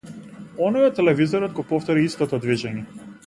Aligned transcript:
Оној 0.67 0.85
од 0.85 0.95
телевизорот 0.99 1.53
го 1.59 1.67
повтори 1.73 2.07
истото 2.09 2.43
движење. 2.47 2.87